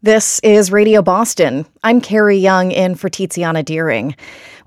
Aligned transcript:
This 0.00 0.38
is 0.44 0.70
Radio 0.70 1.02
Boston. 1.02 1.66
I'm 1.82 2.00
Carrie 2.00 2.38
Young 2.38 2.70
in 2.70 2.94
for 2.94 3.10
Tiziana 3.10 3.64
Dearing. 3.64 4.14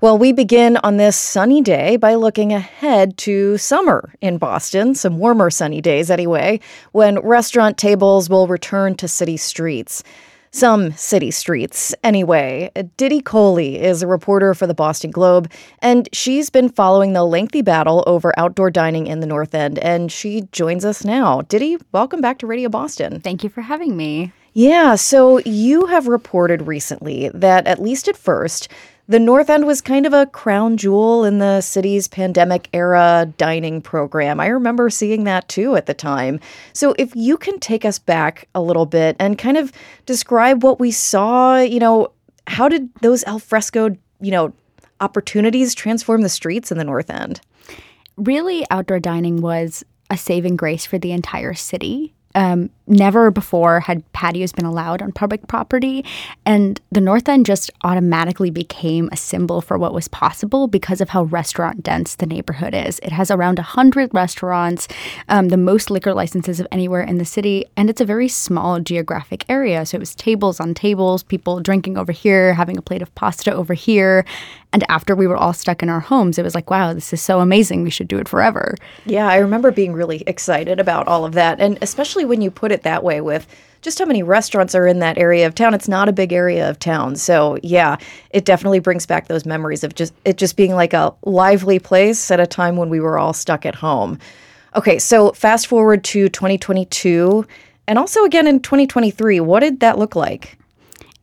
Well, 0.02 0.18
we 0.18 0.30
begin 0.30 0.76
on 0.84 0.98
this 0.98 1.16
sunny 1.16 1.62
day 1.62 1.96
by 1.96 2.16
looking 2.16 2.52
ahead 2.52 3.16
to 3.18 3.56
summer 3.56 4.12
in 4.20 4.36
Boston, 4.36 4.94
some 4.94 5.16
warmer 5.16 5.48
sunny 5.48 5.80
days 5.80 6.10
anyway, 6.10 6.60
when 6.92 7.18
restaurant 7.20 7.78
tables 7.78 8.28
will 8.28 8.46
return 8.46 8.94
to 8.96 9.08
city 9.08 9.38
streets. 9.38 10.02
Some 10.50 10.92
city 10.92 11.30
streets, 11.30 11.94
anyway. 12.04 12.70
Diti 12.98 13.22
Kohli 13.22 13.76
is 13.80 14.02
a 14.02 14.06
reporter 14.06 14.52
for 14.52 14.66
the 14.66 14.74
Boston 14.74 15.10
Globe, 15.10 15.50
and 15.78 16.10
she's 16.12 16.50
been 16.50 16.68
following 16.68 17.14
the 17.14 17.24
lengthy 17.24 17.62
battle 17.62 18.04
over 18.06 18.38
outdoor 18.38 18.70
dining 18.70 19.06
in 19.06 19.20
the 19.20 19.26
North 19.26 19.54
End, 19.54 19.78
and 19.78 20.12
she 20.12 20.42
joins 20.52 20.84
us 20.84 21.06
now. 21.06 21.40
Diti, 21.40 21.78
welcome 21.92 22.20
back 22.20 22.38
to 22.40 22.46
Radio 22.46 22.68
Boston. 22.68 23.18
Thank 23.20 23.42
you 23.42 23.48
for 23.48 23.62
having 23.62 23.96
me. 23.96 24.30
Yeah, 24.54 24.96
so 24.96 25.38
you 25.38 25.86
have 25.86 26.08
reported 26.08 26.66
recently 26.66 27.30
that, 27.32 27.66
at 27.66 27.80
least 27.80 28.06
at 28.06 28.16
first, 28.16 28.68
the 29.08 29.18
North 29.18 29.50
End 29.50 29.66
was 29.66 29.80
kind 29.80 30.06
of 30.06 30.12
a 30.12 30.26
crown 30.26 30.76
jewel 30.76 31.24
in 31.24 31.38
the 31.38 31.60
city's 31.60 32.06
pandemic 32.06 32.68
era 32.72 33.32
dining 33.36 33.80
program. 33.80 34.40
I 34.40 34.46
remember 34.46 34.90
seeing 34.90 35.24
that 35.24 35.48
too 35.48 35.74
at 35.74 35.86
the 35.86 35.94
time. 35.94 36.38
So, 36.72 36.94
if 36.98 37.16
you 37.16 37.36
can 37.36 37.58
take 37.60 37.84
us 37.84 37.98
back 37.98 38.48
a 38.54 38.60
little 38.60 38.86
bit 38.86 39.16
and 39.18 39.38
kind 39.38 39.56
of 39.56 39.72
describe 40.06 40.62
what 40.62 40.78
we 40.78 40.90
saw, 40.90 41.58
you 41.58 41.80
know, 41.80 42.12
how 42.46 42.68
did 42.68 42.94
those 42.96 43.24
alfresco, 43.24 43.96
you 44.20 44.30
know, 44.30 44.52
opportunities 45.00 45.74
transform 45.74 46.22
the 46.22 46.28
streets 46.28 46.70
in 46.70 46.78
the 46.78 46.84
North 46.84 47.10
End? 47.10 47.40
Really, 48.16 48.64
outdoor 48.70 49.00
dining 49.00 49.40
was 49.40 49.82
a 50.10 50.16
saving 50.16 50.56
grace 50.56 50.84
for 50.84 50.98
the 50.98 51.12
entire 51.12 51.54
city 51.54 52.14
um, 52.34 52.70
never 52.86 53.30
before 53.30 53.80
had 53.80 54.10
patios 54.12 54.52
been 54.52 54.64
allowed 54.64 55.02
on 55.02 55.12
public 55.12 55.46
property. 55.46 56.04
And 56.44 56.80
the 56.90 57.00
North 57.00 57.28
End 57.28 57.46
just 57.46 57.70
automatically 57.84 58.50
became 58.50 59.08
a 59.12 59.16
symbol 59.16 59.60
for 59.60 59.78
what 59.78 59.94
was 59.94 60.08
possible 60.08 60.66
because 60.66 61.00
of 61.00 61.10
how 61.10 61.24
restaurant 61.24 61.82
dense 61.82 62.16
the 62.16 62.26
neighborhood 62.26 62.74
is. 62.74 62.98
It 63.00 63.12
has 63.12 63.30
around 63.30 63.58
100 63.58 64.12
restaurants, 64.12 64.88
um, 65.28 65.48
the 65.48 65.56
most 65.56 65.90
liquor 65.90 66.14
licenses 66.14 66.60
of 66.60 66.66
anywhere 66.70 67.02
in 67.02 67.18
the 67.18 67.24
city, 67.24 67.64
and 67.76 67.88
it's 67.88 68.00
a 68.00 68.06
very 68.06 68.28
small 68.28 68.80
geographic 68.80 69.44
area. 69.48 69.86
So 69.86 69.96
it 69.96 70.00
was 70.00 70.14
tables 70.14 70.60
on 70.60 70.74
tables, 70.74 71.22
people 71.22 71.60
drinking 71.60 71.96
over 71.96 72.12
here, 72.12 72.54
having 72.54 72.76
a 72.76 72.82
plate 72.82 73.02
of 73.02 73.14
pasta 73.14 73.52
over 73.52 73.74
here. 73.74 74.24
And 74.72 74.84
after 74.88 75.14
we 75.14 75.26
were 75.26 75.36
all 75.36 75.52
stuck 75.52 75.82
in 75.82 75.88
our 75.88 76.00
homes, 76.00 76.38
it 76.38 76.42
was 76.42 76.54
like, 76.54 76.70
wow, 76.70 76.94
this 76.94 77.12
is 77.12 77.20
so 77.20 77.40
amazing. 77.40 77.82
We 77.82 77.90
should 77.90 78.08
do 78.08 78.18
it 78.18 78.28
forever. 78.28 78.74
Yeah, 79.04 79.28
I 79.28 79.36
remember 79.36 79.70
being 79.70 79.92
really 79.92 80.22
excited 80.26 80.80
about 80.80 81.06
all 81.06 81.24
of 81.24 81.32
that. 81.34 81.60
And 81.60 81.78
especially 81.82 82.24
when 82.24 82.40
you 82.40 82.50
put 82.50 82.72
it 82.72 82.82
that 82.82 83.04
way 83.04 83.20
with 83.20 83.46
just 83.82 83.98
how 83.98 84.04
many 84.04 84.22
restaurants 84.22 84.74
are 84.74 84.86
in 84.86 85.00
that 85.00 85.18
area 85.18 85.46
of 85.46 85.54
town. 85.54 85.74
It's 85.74 85.88
not 85.88 86.08
a 86.08 86.12
big 86.12 86.32
area 86.32 86.70
of 86.70 86.78
town. 86.78 87.16
So, 87.16 87.58
yeah, 87.62 87.96
it 88.30 88.44
definitely 88.44 88.78
brings 88.78 89.06
back 89.06 89.26
those 89.26 89.44
memories 89.44 89.84
of 89.84 89.94
just 89.94 90.14
it 90.24 90.38
just 90.38 90.56
being 90.56 90.72
like 90.72 90.94
a 90.94 91.12
lively 91.24 91.78
place 91.78 92.30
at 92.30 92.40
a 92.40 92.46
time 92.46 92.76
when 92.76 92.88
we 92.88 93.00
were 93.00 93.18
all 93.18 93.32
stuck 93.32 93.66
at 93.66 93.74
home. 93.74 94.18
Okay, 94.76 94.98
so 94.98 95.32
fast 95.32 95.66
forward 95.66 96.04
to 96.04 96.28
2022 96.28 97.44
and 97.86 97.98
also 97.98 98.24
again 98.24 98.46
in 98.46 98.60
2023, 98.60 99.40
what 99.40 99.60
did 99.60 99.80
that 99.80 99.98
look 99.98 100.14
like? 100.14 100.56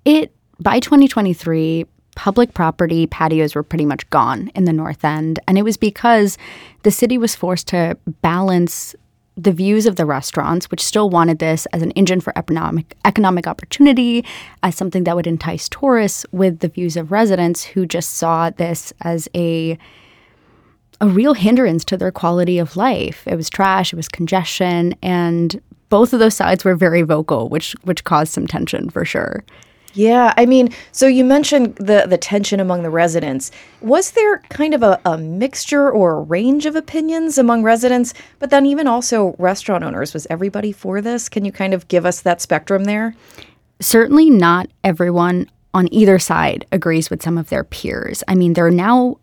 It 0.05 0.33
by 0.59 0.79
2023 0.79 1.85
public 2.19 2.53
property 2.53 3.07
patios 3.07 3.55
were 3.55 3.63
pretty 3.63 3.85
much 3.85 4.07
gone 4.09 4.51
in 4.53 4.65
the 4.65 4.73
North 4.73 5.05
End. 5.05 5.39
And 5.47 5.57
it 5.57 5.61
was 5.61 5.77
because 5.77 6.37
the 6.83 6.91
city 6.91 7.17
was 7.17 7.33
forced 7.33 7.67
to 7.67 7.97
balance 8.21 8.93
the 9.37 9.53
views 9.53 9.85
of 9.85 9.95
the 9.95 10.05
restaurants, 10.05 10.69
which 10.69 10.83
still 10.83 11.09
wanted 11.09 11.39
this 11.39 11.65
as 11.67 11.81
an 11.81 11.91
engine 11.91 12.19
for 12.19 12.37
economic 12.37 12.97
economic 13.05 13.47
opportunity, 13.47 14.25
as 14.63 14.75
something 14.75 15.05
that 15.05 15.15
would 15.15 15.27
entice 15.27 15.69
tourists, 15.69 16.25
with 16.33 16.59
the 16.59 16.67
views 16.67 16.97
of 16.97 17.09
residents 17.09 17.63
who 17.63 17.85
just 17.85 18.09
saw 18.15 18.49
this 18.49 18.91
as 18.99 19.29
a 19.33 19.77
a 20.99 21.07
real 21.07 21.33
hindrance 21.33 21.85
to 21.85 21.95
their 21.95 22.11
quality 22.11 22.59
of 22.59 22.75
life. 22.75 23.23
It 23.27 23.37
was 23.37 23.49
trash, 23.49 23.93
it 23.93 23.95
was 23.95 24.09
congestion, 24.09 24.93
and 25.01 25.61
both 25.87 26.11
of 26.11 26.19
those 26.19 26.35
sides 26.35 26.65
were 26.65 26.75
very 26.75 27.03
vocal, 27.03 27.47
which 27.47 27.77
which 27.83 28.03
caused 28.03 28.33
some 28.33 28.45
tension 28.45 28.89
for 28.89 29.05
sure. 29.05 29.41
Yeah, 29.93 30.33
I 30.37 30.45
mean, 30.45 30.69
so 30.91 31.07
you 31.07 31.25
mentioned 31.25 31.75
the 31.75 32.05
the 32.07 32.17
tension 32.17 32.59
among 32.59 32.83
the 32.83 32.89
residents. 32.89 33.51
Was 33.81 34.11
there 34.11 34.39
kind 34.49 34.73
of 34.73 34.83
a, 34.83 34.99
a 35.05 35.17
mixture 35.17 35.89
or 35.89 36.17
a 36.17 36.21
range 36.21 36.65
of 36.65 36.75
opinions 36.75 37.37
among 37.37 37.63
residents, 37.63 38.13
but 38.37 38.49
then 38.49 38.65
even 38.65 38.87
also 38.87 39.35
restaurant 39.39 39.83
owners? 39.83 40.13
Was 40.13 40.27
everybody 40.29 40.71
for 40.71 41.01
this? 41.01 41.27
Can 41.27 41.43
you 41.43 41.51
kind 41.51 41.73
of 41.73 41.87
give 41.87 42.05
us 42.05 42.21
that 42.21 42.41
spectrum 42.41 42.83
there? 42.83 43.15
Certainly 43.79 44.29
not 44.29 44.67
everyone 44.83 45.49
on 45.73 45.91
either 45.93 46.19
side 46.19 46.65
agrees 46.71 47.09
with 47.09 47.23
some 47.23 47.37
of 47.37 47.49
their 47.49 47.63
peers. 47.63 48.23
I 48.27 48.35
mean, 48.35 48.53
there 48.53 48.65
are 48.65 48.71
now 48.71 49.17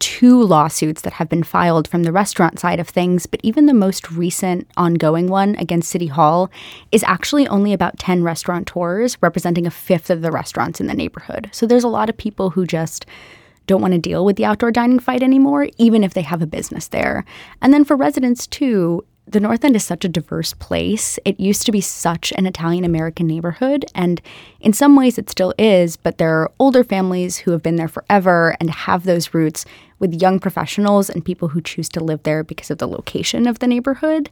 two 0.00 0.42
lawsuits 0.42 1.02
that 1.02 1.12
have 1.14 1.28
been 1.28 1.44
filed 1.44 1.86
from 1.86 2.02
the 2.02 2.12
restaurant 2.12 2.58
side 2.58 2.80
of 2.80 2.88
things, 2.88 3.26
but 3.26 3.40
even 3.44 3.66
the 3.66 3.74
most 3.74 4.10
recent 4.10 4.66
ongoing 4.76 5.28
one 5.28 5.54
against 5.56 5.90
City 5.90 6.08
Hall 6.08 6.50
is 6.90 7.04
actually 7.04 7.46
only 7.46 7.72
about 7.72 7.98
10 7.98 8.24
restaurateurs, 8.24 9.16
representing 9.22 9.66
a 9.66 9.70
fifth 9.70 10.10
of 10.10 10.22
the 10.22 10.32
restaurants 10.32 10.80
in 10.80 10.88
the 10.88 10.94
neighborhood. 10.94 11.50
So 11.52 11.66
there's 11.66 11.84
a 11.84 11.88
lot 11.88 12.08
of 12.08 12.16
people 12.16 12.50
who 12.50 12.66
just 12.66 13.06
don't 13.66 13.82
want 13.82 13.92
to 13.92 14.00
deal 14.00 14.24
with 14.24 14.36
the 14.36 14.44
outdoor 14.44 14.72
dining 14.72 14.98
fight 14.98 15.22
anymore, 15.22 15.68
even 15.78 16.02
if 16.02 16.14
they 16.14 16.22
have 16.22 16.42
a 16.42 16.46
business 16.46 16.88
there. 16.88 17.24
And 17.62 17.72
then 17.72 17.84
for 17.84 17.94
residents, 17.94 18.46
too, 18.46 19.04
the 19.30 19.38
North 19.38 19.64
End 19.64 19.76
is 19.76 19.84
such 19.84 20.04
a 20.04 20.08
diverse 20.08 20.54
place. 20.54 21.18
It 21.24 21.38
used 21.38 21.64
to 21.66 21.72
be 21.72 21.80
such 21.80 22.32
an 22.32 22.46
Italian 22.46 22.84
American 22.84 23.28
neighborhood, 23.28 23.84
and 23.94 24.20
in 24.60 24.72
some 24.72 24.96
ways 24.96 25.18
it 25.18 25.30
still 25.30 25.54
is, 25.56 25.96
but 25.96 26.18
there 26.18 26.34
are 26.40 26.50
older 26.58 26.82
families 26.82 27.36
who 27.38 27.52
have 27.52 27.62
been 27.62 27.76
there 27.76 27.86
forever 27.86 28.56
and 28.58 28.70
have 28.70 29.04
those 29.04 29.32
roots 29.32 29.64
with 30.00 30.20
young 30.20 30.40
professionals 30.40 31.08
and 31.08 31.24
people 31.24 31.48
who 31.48 31.60
choose 31.60 31.88
to 31.90 32.02
live 32.02 32.24
there 32.24 32.42
because 32.42 32.70
of 32.70 32.78
the 32.78 32.88
location 32.88 33.46
of 33.46 33.60
the 33.60 33.68
neighborhood, 33.68 34.28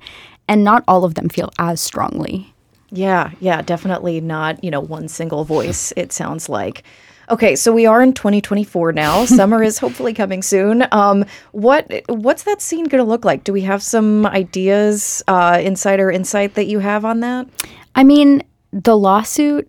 and 0.48 0.64
not 0.64 0.82
all 0.88 1.04
of 1.04 1.14
them 1.14 1.28
feel 1.28 1.50
as 1.58 1.80
strongly. 1.80 2.52
Yeah, 2.90 3.32
yeah, 3.38 3.62
definitely 3.62 4.20
not, 4.20 4.62
you 4.64 4.70
know, 4.70 4.80
one 4.80 5.08
single 5.08 5.44
voice, 5.44 5.92
it 5.96 6.12
sounds 6.12 6.48
like. 6.48 6.82
Okay, 7.30 7.54
so 7.56 7.72
we 7.72 7.84
are 7.84 8.00
in 8.00 8.14
2024 8.14 8.92
now. 8.92 9.24
Summer 9.26 9.62
is 9.62 9.78
hopefully 9.78 10.14
coming 10.14 10.42
soon. 10.42 10.86
Um, 10.92 11.26
what 11.52 12.02
what's 12.08 12.44
that 12.44 12.62
scene 12.62 12.84
going 12.84 13.04
to 13.04 13.08
look 13.08 13.24
like? 13.24 13.44
Do 13.44 13.52
we 13.52 13.60
have 13.62 13.82
some 13.82 14.26
ideas, 14.26 15.22
uh, 15.28 15.60
insider 15.62 16.10
insight 16.10 16.54
that 16.54 16.66
you 16.66 16.78
have 16.78 17.04
on 17.04 17.20
that? 17.20 17.46
I 17.94 18.04
mean, 18.04 18.42
the 18.72 18.96
lawsuit. 18.96 19.68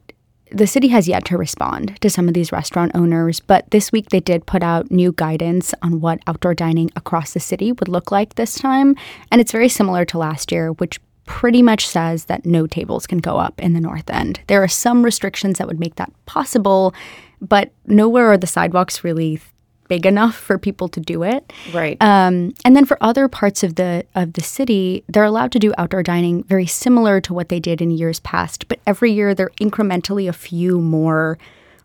The 0.52 0.68
city 0.68 0.88
has 0.88 1.08
yet 1.08 1.26
to 1.26 1.38
respond 1.38 2.00
to 2.02 2.10
some 2.10 2.28
of 2.28 2.34
these 2.34 2.52
restaurant 2.52 2.92
owners, 2.96 3.40
but 3.40 3.70
this 3.70 3.92
week 3.92 4.10
they 4.10 4.20
did 4.20 4.48
put 4.48 4.64
out 4.64 4.90
new 4.90 5.12
guidance 5.12 5.74
on 5.84 6.02
what 6.02 6.20
outdoor 6.26 6.56
dining 6.56 6.90
across 6.96 7.34
the 7.34 7.40
city 7.40 7.72
would 7.72 7.88
look 7.88 8.12
like 8.12 8.36
this 8.36 8.56
time. 8.56 8.96
And 9.32 9.40
it's 9.40 9.52
very 9.52 9.70
similar 9.70 10.06
to 10.06 10.18
last 10.18 10.52
year, 10.52 10.72
which 10.74 11.00
pretty 11.26 11.62
much 11.62 11.88
says 11.88 12.26
that 12.26 12.46
no 12.46 12.66
tables 12.66 13.06
can 13.06 13.20
go 13.20 13.38
up 13.38 13.62
in 13.62 13.74
the 13.74 13.80
North 13.80 14.10
End. 14.10 14.40
There 14.48 14.64
are 14.64 14.68
some 14.68 15.04
restrictions 15.04 15.60
that 15.60 15.68
would 15.68 15.80
make 15.80 15.96
that 15.96 16.12
possible, 16.26 16.96
but 17.40 17.72
nowhere 17.86 18.32
are 18.32 18.38
the 18.38 18.48
sidewalks 18.48 19.04
really 19.04 19.40
big 19.90 20.06
enough 20.06 20.36
for 20.36 20.58
people 20.58 20.88
to 20.88 21.02
do 21.02 21.24
it. 21.24 21.52
Right. 21.74 21.98
Um, 22.00 22.54
and 22.64 22.76
then 22.76 22.86
for 22.86 22.98
other 23.02 23.28
parts 23.28 23.64
of 23.64 23.76
the 23.76 24.06
of 24.16 24.34
the 24.34 24.42
city, 24.42 25.04
they're 25.10 25.26
allowed 25.26 25.52
to 25.52 25.60
do 25.60 25.74
outdoor 25.78 26.04
dining 26.04 26.44
very 26.44 26.66
similar 26.66 27.20
to 27.22 27.34
what 27.34 27.50
they 27.50 27.60
did 27.60 27.82
in 27.82 27.92
years 27.92 28.22
past, 28.22 28.70
but 28.70 28.80
every 28.88 29.12
year 29.12 29.36
they're 29.36 29.52
incrementally 29.60 30.30
a 30.30 30.34
few 30.34 30.80
more 30.80 31.38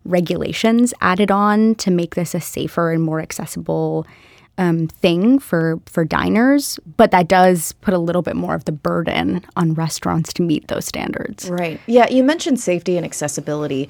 regulations 0.04 0.94
added 1.00 1.30
on 1.30 1.74
to 1.76 1.90
make 1.90 2.14
this 2.14 2.34
a 2.34 2.40
safer 2.40 2.92
and 2.92 3.02
more 3.02 3.20
accessible 3.20 4.06
um, 4.58 4.86
thing 4.86 5.38
for 5.38 5.80
for 5.86 6.04
diners, 6.04 6.78
but 6.96 7.10
that 7.10 7.28
does 7.28 7.72
put 7.80 7.92
a 7.94 7.98
little 7.98 8.22
bit 8.22 8.36
more 8.36 8.54
of 8.54 8.64
the 8.64 8.72
burden 8.72 9.44
on 9.56 9.74
restaurants 9.74 10.32
to 10.34 10.42
meet 10.42 10.68
those 10.68 10.84
standards. 10.84 11.50
Right. 11.50 11.80
Yeah. 11.86 12.08
You 12.08 12.22
mentioned 12.22 12.60
safety 12.60 12.96
and 12.96 13.04
accessibility. 13.04 13.88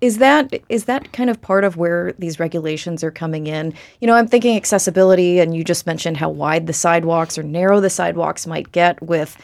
Is 0.00 0.18
that 0.18 0.54
is 0.68 0.84
that 0.84 1.12
kind 1.12 1.30
of 1.30 1.40
part 1.40 1.64
of 1.64 1.76
where 1.76 2.12
these 2.18 2.38
regulations 2.38 3.02
are 3.02 3.10
coming 3.10 3.46
in? 3.46 3.74
You 4.00 4.06
know, 4.06 4.14
I'm 4.14 4.28
thinking 4.28 4.56
accessibility, 4.56 5.40
and 5.40 5.56
you 5.56 5.64
just 5.64 5.86
mentioned 5.86 6.16
how 6.16 6.30
wide 6.30 6.66
the 6.66 6.72
sidewalks 6.72 7.36
or 7.36 7.42
narrow 7.42 7.80
the 7.80 7.90
sidewalks 7.90 8.46
might 8.46 8.70
get 8.72 9.02
with 9.02 9.36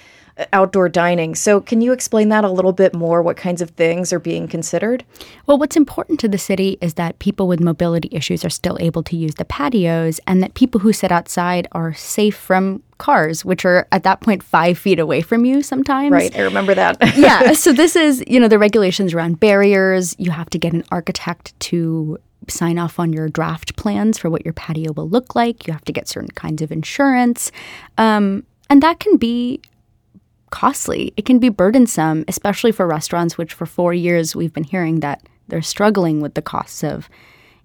outdoor 0.52 0.88
dining. 0.88 1.34
So, 1.34 1.60
can 1.60 1.80
you 1.80 1.92
explain 1.92 2.28
that 2.30 2.44
a 2.44 2.50
little 2.50 2.72
bit 2.72 2.94
more? 2.94 3.22
What 3.22 3.36
kinds 3.36 3.60
of 3.60 3.70
things 3.70 4.12
are 4.12 4.18
being 4.18 4.48
considered? 4.48 5.04
Well, 5.46 5.58
what's 5.58 5.76
important 5.76 6.20
to 6.20 6.28
the 6.28 6.38
city 6.38 6.78
is 6.80 6.94
that 6.94 7.18
people 7.18 7.48
with 7.48 7.60
mobility 7.60 8.08
issues 8.12 8.44
are 8.44 8.50
still 8.50 8.76
able 8.80 9.02
to 9.04 9.16
use 9.16 9.34
the 9.34 9.44
patios 9.44 10.20
and 10.26 10.42
that 10.42 10.54
people 10.54 10.80
who 10.80 10.92
sit 10.92 11.12
outside 11.12 11.68
are 11.72 11.92
safe 11.94 12.36
from 12.36 12.82
cars, 12.98 13.44
which 13.44 13.64
are 13.64 13.86
at 13.92 14.02
that 14.02 14.20
point 14.20 14.42
five 14.42 14.78
feet 14.78 14.98
away 14.98 15.20
from 15.20 15.44
you 15.44 15.62
sometimes. 15.62 16.12
Right, 16.12 16.36
I 16.36 16.42
remember 16.42 16.74
that. 16.74 16.98
yeah. 17.16 17.52
So, 17.52 17.72
this 17.72 17.96
is, 17.96 18.22
you 18.26 18.40
know, 18.40 18.48
the 18.48 18.58
regulations 18.58 19.14
around 19.14 19.40
barriers. 19.40 20.14
You 20.18 20.30
have 20.30 20.50
to 20.50 20.58
get 20.58 20.72
an 20.72 20.84
architect 20.90 21.58
to 21.60 22.18
sign 22.48 22.78
off 22.78 22.98
on 22.98 23.12
your 23.12 23.28
draft 23.28 23.76
plans 23.76 24.18
for 24.18 24.30
what 24.30 24.44
your 24.44 24.54
patio 24.54 24.92
will 24.92 25.08
look 25.08 25.34
like. 25.34 25.66
You 25.66 25.72
have 25.72 25.84
to 25.84 25.92
get 25.92 26.08
certain 26.08 26.30
kinds 26.30 26.62
of 26.62 26.72
insurance. 26.72 27.52
Um, 27.98 28.44
and 28.68 28.82
that 28.82 29.00
can 29.00 29.16
be 29.16 29.60
costly. 30.50 31.12
It 31.16 31.24
can 31.24 31.38
be 31.38 31.48
burdensome, 31.48 32.24
especially 32.28 32.72
for 32.72 32.86
restaurants, 32.86 33.38
which 33.38 33.54
for 33.54 33.66
four 33.66 33.94
years 33.94 34.36
we've 34.36 34.52
been 34.52 34.64
hearing 34.64 35.00
that 35.00 35.22
they're 35.48 35.62
struggling 35.62 36.20
with 36.20 36.34
the 36.34 36.42
costs 36.42 36.84
of 36.84 37.08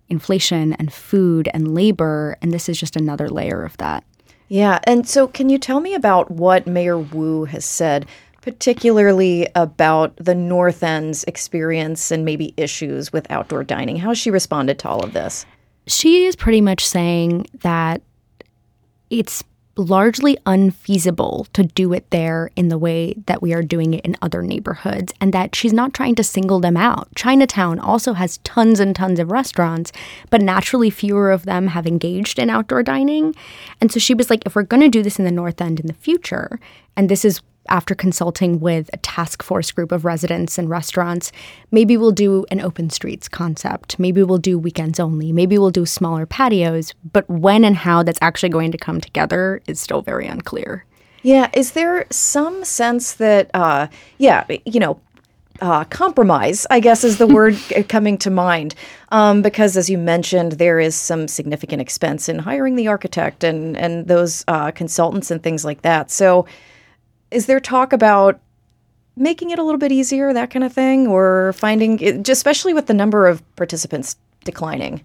inflation 0.10 0.74
and 0.74 0.94
food 0.94 1.50
and 1.54 1.74
labor. 1.74 2.38
And 2.42 2.52
this 2.52 2.70
is 2.70 2.80
just 2.80 2.96
another 2.96 3.30
layer 3.30 3.64
of 3.64 3.78
that. 3.78 4.04
Yeah. 4.48 4.80
And 4.84 5.08
so, 5.08 5.28
can 5.28 5.50
you 5.50 5.58
tell 5.58 5.80
me 5.80 5.96
about 5.96 6.30
what 6.30 6.68
Mayor 6.68 7.00
Wu 7.00 7.46
has 7.46 7.66
said, 7.66 8.06
particularly 8.42 9.48
about 9.56 10.16
the 10.18 10.36
North 10.36 10.84
End's 10.84 11.24
experience 11.24 12.12
and 12.12 12.24
maybe 12.24 12.54
issues 12.58 13.12
with 13.12 13.30
outdoor 13.32 13.64
dining? 13.64 13.98
How 13.98 14.10
has 14.10 14.20
she 14.20 14.30
responded 14.30 14.78
to 14.80 14.90
all 14.90 15.04
of 15.04 15.14
this? 15.14 15.46
She 15.88 16.26
is 16.26 16.36
pretty 16.36 16.62
much 16.62 16.86
saying 16.86 17.48
that 17.62 18.02
it's 19.10 19.44
largely 19.78 20.38
unfeasible 20.46 21.48
to 21.54 21.64
do 21.64 21.94
it 21.94 22.10
there 22.10 22.50
in 22.56 22.70
the 22.70 22.78
way 22.78 23.16
that 23.26 23.42
we 23.42 23.54
are 23.54 23.62
doing 23.62 23.94
it 23.94 24.06
in 24.06 24.16
other 24.22 24.42
neighborhoods, 24.42 25.14
and 25.20 25.34
that 25.34 25.56
she's 25.56 25.74
not 25.74 25.94
trying 25.94 26.16
to 26.16 26.24
single 26.24 26.60
them 26.60 26.78
out. 26.78 27.08
Chinatown 27.16 27.80
also 27.80 28.14
has 28.14 28.38
tons 28.40 28.80
and 28.80 28.96
tons 28.96 29.20
of 29.20 29.32
restaurants, 29.32 29.92
but 30.30 30.42
naturally 30.42 30.90
fewer 30.90 31.32
of 31.32 31.44
them 31.46 31.68
have 31.68 31.86
engaged 31.86 32.40
in 32.40 32.50
outdoor 32.50 32.84
dining. 32.84 33.36
And 33.82 33.92
so 33.92 34.00
she 34.00 34.14
was 34.14 34.30
like, 34.30 34.44
if 34.46 34.56
we're 34.56 34.64
going 34.64 34.82
to 34.82 34.90
do 34.90 35.04
this 35.04 35.20
in 35.20 35.26
the 35.26 35.32
North 35.32 35.62
End 35.62 35.80
in 35.80 35.88
the 35.88 35.94
future, 35.94 36.60
and 36.96 37.10
this 37.10 37.26
is 37.26 37.42
after 37.70 37.96
consulting 37.96 38.60
with 38.60 38.90
a 38.94 38.98
task 38.98 39.44
force 39.44 39.72
group 39.72 39.92
of 39.92 40.06
residents 40.06 40.58
and 40.58 40.70
restaurants, 40.70 41.32
maybe 41.72 41.98
we'll 41.98 42.12
do 42.12 42.46
an 42.52 42.62
open 42.62 42.90
streets 42.90 43.28
concept. 43.28 44.00
Maybe 44.00 44.24
we'll 44.24 44.38
do 44.38 44.58
weekends 44.58 45.00
only. 45.00 45.32
Maybe 45.32 45.58
we'll 45.58 45.72
do 45.72 45.86
smaller 45.86 46.26
patios. 46.26 46.94
But 47.12 47.30
when 47.30 47.64
and 47.64 47.76
how 47.76 48.04
that's 48.04 48.20
actually 48.22 48.50
going 48.50 48.72
to 48.72 48.78
come 48.78 49.02
together 49.02 49.62
is 49.68 49.80
still 49.80 50.02
very 50.02 50.28
unclear. 50.28 50.86
Yeah. 51.22 51.50
Is 51.54 51.72
there 51.72 52.06
some 52.12 52.64
sense 52.64 53.14
that, 53.14 53.50
uh, 53.54 53.88
yeah, 54.18 54.46
you 54.66 54.80
know, 54.80 55.00
uh, 55.62 55.84
compromise, 55.86 56.68
I 56.70 56.80
guess, 56.80 57.04
is 57.04 57.18
the 57.18 57.28
word 57.40 57.58
coming 57.88 58.18
to 58.20 58.30
mind. 58.30 58.76
Um, 59.10 59.42
because, 59.42 59.78
as 59.78 59.90
you 59.90 59.98
mentioned, 59.98 60.54
there 60.54 60.80
is 60.80 60.96
some 60.96 61.28
significant 61.28 61.82
expense 61.82 62.28
in 62.28 62.40
hiring 62.40 62.76
the 62.76 62.88
architect 62.88 63.44
and 63.44 63.78
and 63.78 64.08
those 64.08 64.44
uh, 64.48 64.72
consultants 64.72 65.32
and 65.32 65.42
things 65.42 65.64
like 65.64 65.82
that. 65.84 66.12
So, 66.12 66.46
is 67.36 67.48
there 67.48 67.60
talk 67.60 67.92
about 67.92 68.40
making 69.18 69.52
it 69.52 69.60
a 69.60 69.64
little 69.64 69.80
bit 69.80 69.92
easier, 69.92 70.32
that 70.34 70.50
kind 70.50 70.64
of 70.64 70.72
thing, 70.72 71.06
or 71.08 71.54
finding, 71.54 72.00
it, 72.00 72.28
especially 72.30 72.74
with 72.74 72.88
the 72.88 72.94
number 72.94 73.28
of 73.28 73.44
participants 73.58 74.16
declining? 74.46 75.04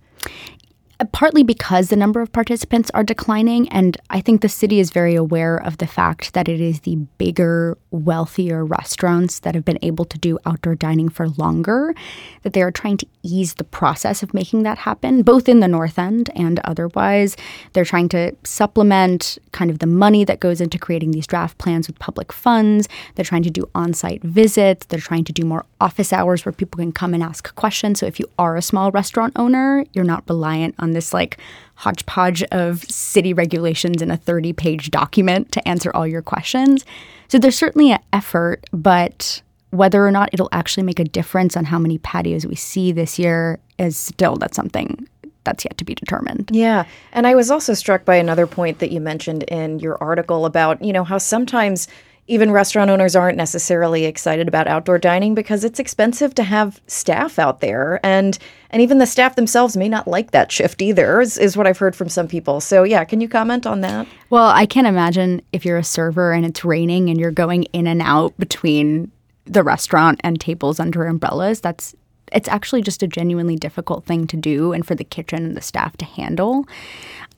Uh, 1.00 1.04
partly 1.12 1.42
because 1.42 1.88
the 1.88 1.96
number 1.96 2.20
of 2.20 2.30
participants 2.30 2.90
are 2.92 3.02
declining. 3.02 3.68
And 3.70 3.96
I 4.10 4.20
think 4.20 4.42
the 4.42 4.50
city 4.50 4.80
is 4.80 4.90
very 4.90 5.14
aware 5.14 5.56
of 5.56 5.78
the 5.78 5.86
fact 5.86 6.34
that 6.34 6.46
it 6.46 6.60
is 6.60 6.80
the 6.80 6.96
bigger, 7.16 7.78
wealthier 7.90 8.64
restaurants 8.66 9.38
that 9.40 9.54
have 9.54 9.64
been 9.64 9.78
able 9.80 10.04
to 10.04 10.18
do 10.18 10.38
outdoor 10.44 10.74
dining 10.74 11.08
for 11.08 11.28
longer, 11.30 11.94
that 12.42 12.52
they 12.52 12.60
are 12.60 12.70
trying 12.70 12.98
to 12.98 13.06
ease 13.22 13.54
the 13.54 13.64
process 13.64 14.22
of 14.22 14.34
making 14.34 14.62
that 14.62 14.78
happen, 14.78 15.22
both 15.22 15.48
in 15.48 15.60
the 15.60 15.68
North 15.68 15.98
End 15.98 16.28
and 16.34 16.60
otherwise. 16.64 17.34
They're 17.72 17.84
trying 17.84 18.10
to 18.10 18.36
supplement 18.44 19.38
kind 19.52 19.70
of 19.70 19.78
the 19.78 19.86
money 19.86 20.24
that 20.24 20.40
goes 20.40 20.60
into 20.60 20.78
creating 20.78 21.12
these 21.12 21.26
draft 21.26 21.56
plans 21.56 21.86
with 21.86 21.98
public 21.98 22.30
funds. 22.30 22.88
They're 23.14 23.24
trying 23.24 23.42
to 23.44 23.50
do 23.50 23.68
on 23.74 23.94
site 23.94 24.22
visits. 24.22 24.84
They're 24.86 25.00
trying 25.00 25.24
to 25.24 25.32
do 25.32 25.44
more 25.44 25.64
office 25.80 26.12
hours 26.12 26.44
where 26.44 26.52
people 26.52 26.78
can 26.78 26.92
come 26.92 27.14
and 27.14 27.22
ask 27.22 27.54
questions. 27.54 28.00
So 28.00 28.06
if 28.06 28.20
you 28.20 28.26
are 28.38 28.56
a 28.56 28.62
small 28.62 28.90
restaurant 28.90 29.32
owner, 29.36 29.86
you're 29.94 30.04
not 30.04 30.24
reliant 30.28 30.74
on 30.78 30.89
this 30.92 31.12
like 31.12 31.38
hodgepodge 31.76 32.42
of 32.44 32.82
city 32.84 33.32
regulations 33.32 34.02
in 34.02 34.10
a 34.10 34.16
30 34.16 34.52
page 34.52 34.90
document 34.90 35.50
to 35.52 35.66
answer 35.68 35.90
all 35.94 36.06
your 36.06 36.22
questions. 36.22 36.84
So 37.28 37.38
there's 37.38 37.56
certainly 37.56 37.92
an 37.92 38.00
effort, 38.12 38.64
but 38.72 39.42
whether 39.70 40.04
or 40.06 40.10
not 40.10 40.28
it'll 40.32 40.48
actually 40.52 40.82
make 40.82 40.98
a 40.98 41.04
difference 41.04 41.56
on 41.56 41.64
how 41.64 41.78
many 41.78 41.98
patios 41.98 42.46
we 42.46 42.56
see 42.56 42.92
this 42.92 43.18
year 43.18 43.58
is 43.78 43.96
still 43.96 44.36
that's 44.36 44.56
something 44.56 45.08
that's 45.44 45.64
yet 45.64 45.78
to 45.78 45.84
be 45.84 45.94
determined. 45.94 46.50
Yeah. 46.52 46.84
And 47.12 47.26
I 47.26 47.34
was 47.34 47.50
also 47.50 47.74
struck 47.74 48.04
by 48.04 48.16
another 48.16 48.46
point 48.46 48.78
that 48.80 48.90
you 48.90 49.00
mentioned 49.00 49.44
in 49.44 49.78
your 49.78 49.96
article 50.02 50.44
about, 50.44 50.82
you 50.84 50.92
know, 50.92 51.04
how 51.04 51.18
sometimes 51.18 51.88
even 52.30 52.52
restaurant 52.52 52.90
owners 52.90 53.16
aren't 53.16 53.36
necessarily 53.36 54.04
excited 54.04 54.46
about 54.46 54.68
outdoor 54.68 54.98
dining 54.98 55.34
because 55.34 55.64
it's 55.64 55.80
expensive 55.80 56.32
to 56.36 56.44
have 56.44 56.80
staff 56.86 57.40
out 57.40 57.60
there. 57.60 57.98
And 58.04 58.38
and 58.70 58.80
even 58.80 58.98
the 58.98 59.06
staff 59.06 59.34
themselves 59.34 59.76
may 59.76 59.88
not 59.88 60.06
like 60.06 60.30
that 60.30 60.52
shift 60.52 60.80
either 60.80 61.20
is, 61.20 61.36
is 61.36 61.56
what 61.56 61.66
i've 61.66 61.78
heard 61.78 61.96
from 61.96 62.08
some 62.08 62.28
people. 62.28 62.60
So 62.60 62.84
yeah 62.84 63.04
can 63.04 63.20
you 63.20 63.28
comment 63.28 63.66
on 63.66 63.80
that? 63.80 64.06
Well 64.30 64.46
i 64.46 64.64
can't 64.64 64.86
imagine 64.86 65.42
if 65.52 65.64
you're 65.64 65.76
a 65.76 65.84
server 65.84 66.32
and 66.32 66.46
it's 66.46 66.64
raining 66.64 67.10
and 67.10 67.18
you're 67.18 67.32
going 67.32 67.64
in 67.64 67.88
and 67.88 68.00
out 68.00 68.38
between 68.38 69.10
the 69.44 69.64
restaurant 69.64 70.20
and 70.22 70.40
tables 70.40 70.78
under 70.78 71.06
umbrellas 71.06 71.60
that's 71.60 71.96
it's 72.32 72.48
actually 72.48 72.82
just 72.82 73.02
a 73.02 73.08
genuinely 73.08 73.56
difficult 73.56 74.04
thing 74.04 74.28
to 74.28 74.36
do 74.36 74.72
and 74.72 74.86
for 74.86 74.94
the 74.94 75.02
kitchen 75.02 75.44
and 75.44 75.56
the 75.56 75.60
staff 75.60 75.96
to 75.96 76.04
handle. 76.04 76.64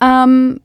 Um, 0.03 0.61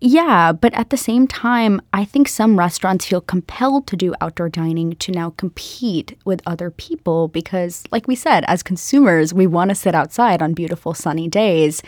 yeah, 0.00 0.52
but 0.52 0.74
at 0.74 0.90
the 0.90 0.96
same 0.96 1.26
time, 1.26 1.80
I 1.92 2.04
think 2.04 2.28
some 2.28 2.58
restaurants 2.58 3.06
feel 3.06 3.22
compelled 3.22 3.86
to 3.86 3.96
do 3.96 4.14
outdoor 4.20 4.50
dining 4.50 4.94
to 4.96 5.10
now 5.10 5.30
compete 5.30 6.18
with 6.26 6.42
other 6.46 6.70
people 6.70 7.28
because, 7.28 7.84
like 7.90 8.06
we 8.06 8.14
said, 8.14 8.44
as 8.46 8.62
consumers, 8.62 9.32
we 9.32 9.46
want 9.46 9.70
to 9.70 9.74
sit 9.74 9.94
outside 9.94 10.42
on 10.42 10.52
beautiful 10.52 10.92
sunny 10.92 11.28
days. 11.28 11.82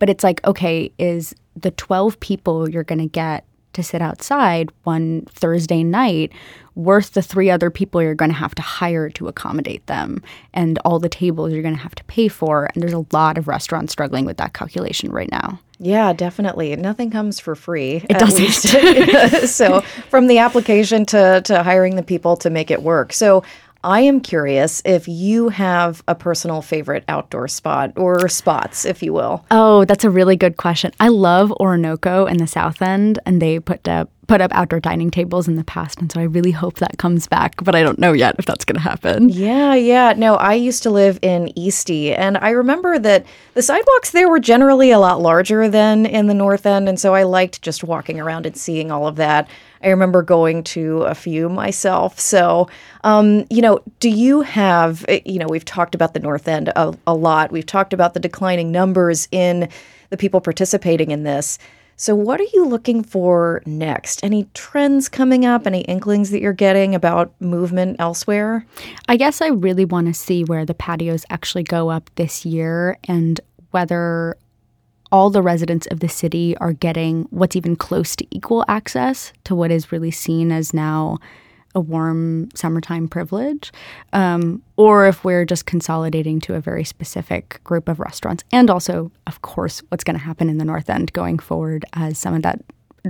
But 0.00 0.10
it's 0.10 0.24
like, 0.24 0.44
okay, 0.44 0.90
is 0.98 1.34
the 1.54 1.70
12 1.70 2.18
people 2.18 2.68
you're 2.68 2.82
going 2.82 2.98
to 2.98 3.06
get 3.06 3.44
to 3.72 3.82
sit 3.82 4.02
outside 4.02 4.70
one 4.84 5.22
Thursday 5.30 5.82
night 5.82 6.32
worth 6.74 7.12
the 7.12 7.22
three 7.22 7.50
other 7.50 7.70
people 7.70 8.02
you're 8.02 8.14
going 8.14 8.30
to 8.30 8.36
have 8.36 8.54
to 8.54 8.62
hire 8.62 9.10
to 9.10 9.28
accommodate 9.28 9.86
them 9.86 10.22
and 10.54 10.78
all 10.84 10.98
the 10.98 11.08
tables 11.08 11.52
you're 11.52 11.62
going 11.62 11.76
to 11.76 11.80
have 11.80 11.94
to 11.94 12.04
pay 12.04 12.28
for? 12.28 12.66
And 12.66 12.82
there's 12.82 12.92
a 12.92 13.04
lot 13.12 13.38
of 13.38 13.48
restaurants 13.48 13.92
struggling 13.92 14.24
with 14.24 14.38
that 14.38 14.54
calculation 14.54 15.12
right 15.12 15.30
now. 15.30 15.60
Yeah, 15.78 16.12
definitely. 16.12 16.74
Nothing 16.76 17.10
comes 17.10 17.40
for 17.40 17.54
free. 17.56 18.04
It 18.08 18.18
doesn't. 18.18 18.52
so, 19.48 19.80
from 19.80 20.28
the 20.28 20.38
application 20.38 21.04
to, 21.06 21.42
to 21.44 21.62
hiring 21.62 21.96
the 21.96 22.04
people 22.04 22.36
to 22.36 22.50
make 22.50 22.70
it 22.70 22.82
work. 22.82 23.12
So, 23.12 23.42
I 23.84 24.00
am 24.00 24.20
curious 24.20 24.80
if 24.84 25.08
you 25.08 25.48
have 25.48 26.02
a 26.06 26.14
personal 26.14 26.62
favorite 26.62 27.04
outdoor 27.08 27.48
spot 27.48 27.92
or 27.96 28.28
spots, 28.28 28.84
if 28.84 29.02
you 29.02 29.12
will. 29.12 29.44
Oh, 29.50 29.84
that's 29.84 30.04
a 30.04 30.10
really 30.10 30.36
good 30.36 30.56
question. 30.56 30.92
I 31.00 31.08
love 31.08 31.52
Orinoco 31.52 32.26
in 32.26 32.36
the 32.38 32.46
South 32.46 32.80
End, 32.80 33.18
and 33.26 33.42
they 33.42 33.58
put 33.58 33.88
up 33.88 34.10
put 34.28 34.40
up 34.40 34.52
outdoor 34.54 34.80
dining 34.80 35.10
tables 35.10 35.48
in 35.48 35.56
the 35.56 35.64
past, 35.64 36.00
and 36.00 36.10
so 36.10 36.20
I 36.20 36.22
really 36.22 36.52
hope 36.52 36.76
that 36.76 36.96
comes 36.96 37.26
back. 37.26 37.62
But 37.62 37.74
I 37.74 37.82
don't 37.82 37.98
know 37.98 38.12
yet 38.12 38.36
if 38.38 38.46
that's 38.46 38.64
going 38.64 38.76
to 38.76 38.80
happen. 38.80 39.28
Yeah, 39.28 39.74
yeah. 39.74 40.14
No, 40.16 40.36
I 40.36 40.54
used 40.54 40.82
to 40.84 40.90
live 40.90 41.18
in 41.22 41.52
Eastie, 41.58 42.14
and 42.14 42.38
I 42.38 42.50
remember 42.50 42.98
that 43.00 43.26
the 43.54 43.62
sidewalks 43.62 44.12
there 44.12 44.28
were 44.28 44.38
generally 44.38 44.90
a 44.90 44.98
lot 44.98 45.20
larger 45.20 45.68
than 45.68 46.06
in 46.06 46.28
the 46.28 46.34
North 46.34 46.66
End, 46.66 46.88
and 46.88 46.98
so 46.98 47.14
I 47.14 47.24
liked 47.24 47.62
just 47.62 47.84
walking 47.84 48.20
around 48.20 48.46
and 48.46 48.56
seeing 48.56 48.90
all 48.90 49.06
of 49.06 49.16
that. 49.16 49.48
I 49.82 49.88
remember 49.88 50.22
going 50.22 50.64
to 50.64 51.02
a 51.02 51.14
few 51.14 51.48
myself. 51.48 52.18
So, 52.18 52.68
um, 53.04 53.44
you 53.50 53.62
know, 53.62 53.80
do 54.00 54.08
you 54.08 54.42
have, 54.42 55.04
eh, 55.08 55.20
you 55.24 55.38
know, 55.38 55.46
we've 55.48 55.64
talked 55.64 55.94
about 55.94 56.14
the 56.14 56.20
North 56.20 56.48
End 56.48 56.68
a, 56.68 56.94
a 57.06 57.14
lot. 57.14 57.52
We've 57.52 57.66
talked 57.66 57.92
about 57.92 58.14
the 58.14 58.20
declining 58.20 58.70
numbers 58.70 59.28
in 59.30 59.68
the 60.10 60.16
people 60.16 60.40
participating 60.40 61.10
in 61.10 61.22
this. 61.24 61.58
So, 61.96 62.14
what 62.14 62.40
are 62.40 62.46
you 62.52 62.66
looking 62.66 63.04
for 63.04 63.62
next? 63.64 64.24
Any 64.24 64.48
trends 64.54 65.08
coming 65.08 65.44
up? 65.44 65.66
Any 65.66 65.82
inklings 65.82 66.30
that 66.30 66.40
you're 66.40 66.52
getting 66.52 66.94
about 66.94 67.32
movement 67.40 67.96
elsewhere? 68.00 68.66
I 69.08 69.16
guess 69.16 69.40
I 69.40 69.48
really 69.48 69.84
want 69.84 70.08
to 70.08 70.14
see 70.14 70.42
where 70.42 70.64
the 70.64 70.74
patios 70.74 71.24
actually 71.30 71.62
go 71.62 71.90
up 71.90 72.10
this 72.16 72.44
year 72.44 72.98
and 73.04 73.40
whether 73.70 74.36
all 75.12 75.30
the 75.30 75.42
residents 75.42 75.86
of 75.88 76.00
the 76.00 76.08
city 76.08 76.56
are 76.56 76.72
getting 76.72 77.24
what's 77.30 77.54
even 77.54 77.76
close 77.76 78.16
to 78.16 78.26
equal 78.30 78.64
access 78.66 79.32
to 79.44 79.54
what 79.54 79.70
is 79.70 79.92
really 79.92 80.10
seen 80.10 80.50
as 80.50 80.72
now 80.72 81.18
a 81.74 81.80
warm 81.80 82.48
summertime 82.54 83.08
privilege, 83.08 83.72
um, 84.12 84.62
or 84.76 85.06
if 85.06 85.24
we're 85.24 85.44
just 85.44 85.66
consolidating 85.66 86.40
to 86.40 86.54
a 86.54 86.60
very 86.60 86.84
specific 86.84 87.60
group 87.64 87.88
of 87.88 87.98
restaurants. 87.98 88.44
And 88.52 88.68
also, 88.68 89.10
of 89.26 89.42
course, 89.42 89.82
what's 89.88 90.04
going 90.04 90.18
to 90.18 90.24
happen 90.24 90.50
in 90.50 90.58
the 90.58 90.64
North 90.64 90.90
End 90.90 91.12
going 91.12 91.38
forward 91.38 91.84
as 91.94 92.18
some 92.18 92.34
of 92.34 92.42
that 92.42 92.60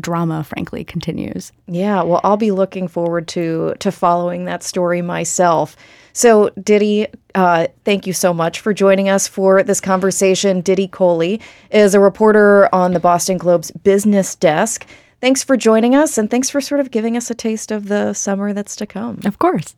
drama 0.01 0.45
frankly 0.45 0.85
continues. 0.85 1.53
Yeah, 1.67 2.03
well 2.03 2.21
I'll 2.25 2.37
be 2.37 2.51
looking 2.51 2.89
forward 2.89 3.29
to 3.29 3.75
to 3.79 3.93
following 3.93 4.47
that 4.47 4.63
story 4.63 5.03
myself. 5.03 5.77
So 6.13 6.51
Diti, 6.63 7.07
uh, 7.35 7.69
thank 7.85 8.07
you 8.07 8.13
so 8.13 8.35
much 8.35 8.61
for 8.61 8.75
joining 8.75 9.09
us 9.09 9.27
for 9.27 9.63
this 9.63 9.81
conversation. 9.81 10.61
Diti 10.61 10.89
Kohli 10.89 11.41
is 11.71 11.95
a 11.95 12.01
reporter 12.01 12.69
on 12.75 12.93
the 12.93 13.01
Boston 13.01 13.39
Globe's 13.39 13.71
business 13.71 14.35
desk. 14.35 14.87
Thanks 15.21 15.43
for 15.45 15.57
joining 15.57 15.95
us 15.95 16.19
and 16.19 16.31
thanks 16.31 16.51
for 16.51 16.61
sort 16.61 16.81
of 16.81 16.91
giving 16.91 17.17
us 17.17 17.31
a 17.31 17.35
taste 17.35 17.71
of 17.71 17.89
the 17.89 18.13
summer 18.13 18.53
that's 18.53 18.77
to 18.77 18.87
come. 18.87 19.21
Of 19.25 19.39
course. 19.39 19.75